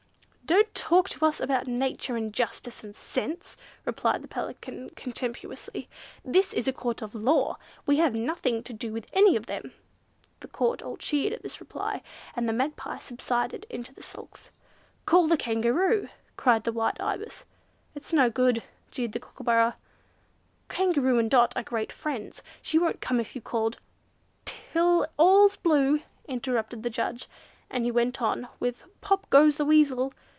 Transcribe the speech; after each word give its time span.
"Don't 0.43 0.75
talk 0.75 1.07
to 1.11 1.25
us 1.25 1.39
about 1.39 1.65
nature 1.65 2.17
and 2.17 2.33
justice 2.33 2.83
and 2.83 2.93
sense," 2.93 3.55
replied 3.85 4.21
the 4.21 4.27
Pelican, 4.27 4.89
contemptuously. 4.97 5.87
"This 6.25 6.51
is 6.51 6.67
a 6.67 6.73
Court 6.73 7.01
of 7.01 7.15
law, 7.15 7.57
we 7.85 7.99
have 7.99 8.13
nothing 8.13 8.61
to 8.63 8.73
do 8.73 8.91
with 8.91 9.07
any 9.13 9.37
of 9.37 9.45
them!" 9.45 9.71
The 10.41 10.49
Court 10.49 10.81
all 10.81 10.97
cheered 10.97 11.31
at 11.31 11.41
this 11.41 11.61
reply, 11.61 12.01
and 12.35 12.49
the 12.49 12.53
Magpie 12.53 12.97
subsided 12.99 13.65
in 13.69 13.83
the 13.95 14.01
sulks. 14.03 14.51
"Call 15.05 15.27
the 15.27 15.37
Kangaroo!" 15.37 16.09
cried 16.35 16.65
the 16.65 16.73
white 16.73 16.99
Ibis. 16.99 17.45
"It's 17.95 18.11
no 18.11 18.29
good," 18.29 18.61
jeered 18.91 19.13
the 19.13 19.21
Kookooburra. 19.21 19.77
"Kangaroo 20.67 21.17
and 21.17 21.31
Dot 21.31 21.53
are 21.55 21.63
great 21.63 21.93
friends. 21.93 22.43
She 22.61 22.77
won't 22.77 22.99
come 22.99 23.21
if 23.21 23.35
you 23.37 23.41
called—" 23.41 23.79
"Till 24.43 25.07
all's 25.15 25.55
blue!" 25.55 26.01
interrupted 26.27 26.83
the 26.83 26.89
judge 26.89 27.29
and 27.69 27.85
he 27.85 27.91
went 27.91 28.21
on 28.21 28.49
with 28.59 28.83
"Pop 28.99 29.29
goes 29.29 29.55
the 29.55 29.63
Weasel." 29.63 30.11